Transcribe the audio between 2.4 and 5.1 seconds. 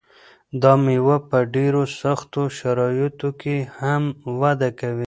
شرایطو کې هم وده کوي.